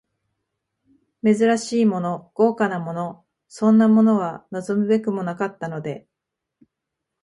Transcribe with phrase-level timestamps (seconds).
[1.23, 6.07] 珍しいもの、豪華なもの、そんなものは望むべくもなかったので、